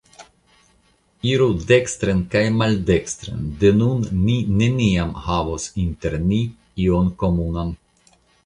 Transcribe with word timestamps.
Iru 1.31 1.49
dekstren 1.71 2.23
kaj 2.35 2.41
maldekstren, 2.61 3.43
de 3.61 3.73
nun 3.83 4.09
ni 4.25 4.39
neniam 4.63 5.15
havos 5.29 5.69
inter 5.87 6.19
ni 6.33 6.43
ion 6.87 7.17
komunan. 7.25 7.75